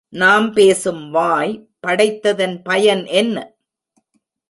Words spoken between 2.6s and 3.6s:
பயன் என்ன?